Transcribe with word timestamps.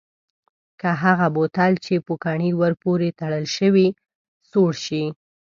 که 0.79 0.89
هغه 1.03 1.27
بوتل 1.35 1.71
چې 1.85 1.93
پوکڼۍ 2.05 2.51
ور 2.59 2.73
پورې 2.83 3.09
تړل 3.19 3.45
شوې 3.57 3.87
سوړ 4.49 4.71
شي؟ 4.85 5.03